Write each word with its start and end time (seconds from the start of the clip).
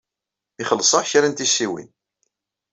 Ixelleṣ-aɣ 0.61 1.03
kra 1.09 1.27
n 1.27 1.33
tissiwin. 1.33 1.89